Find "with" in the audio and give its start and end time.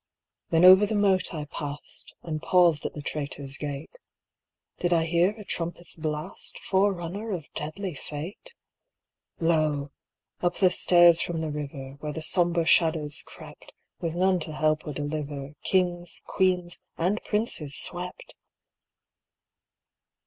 13.99-14.15